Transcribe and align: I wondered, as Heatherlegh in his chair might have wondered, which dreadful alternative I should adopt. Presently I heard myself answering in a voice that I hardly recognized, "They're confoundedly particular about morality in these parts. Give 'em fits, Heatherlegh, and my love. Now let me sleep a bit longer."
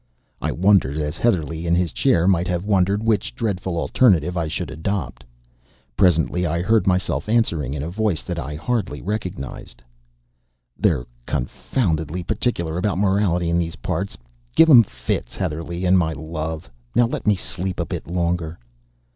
I 0.41 0.51
wondered, 0.51 0.97
as 0.97 1.17
Heatherlegh 1.19 1.63
in 1.67 1.75
his 1.75 1.91
chair 1.91 2.27
might 2.27 2.47
have 2.47 2.65
wondered, 2.65 3.03
which 3.03 3.35
dreadful 3.35 3.77
alternative 3.77 4.35
I 4.35 4.47
should 4.47 4.71
adopt. 4.71 5.23
Presently 5.95 6.43
I 6.43 6.63
heard 6.63 6.87
myself 6.87 7.29
answering 7.29 7.75
in 7.75 7.83
a 7.83 7.89
voice 7.91 8.23
that 8.23 8.39
I 8.39 8.55
hardly 8.55 8.99
recognized, 8.99 9.83
"They're 10.75 11.05
confoundedly 11.27 12.23
particular 12.23 12.79
about 12.79 12.97
morality 12.97 13.51
in 13.51 13.59
these 13.59 13.75
parts. 13.75 14.17
Give 14.55 14.71
'em 14.71 14.81
fits, 14.81 15.35
Heatherlegh, 15.35 15.83
and 15.83 15.99
my 15.99 16.13
love. 16.13 16.67
Now 16.95 17.05
let 17.05 17.27
me 17.27 17.35
sleep 17.35 17.79
a 17.79 17.85
bit 17.85 18.07
longer." 18.07 18.57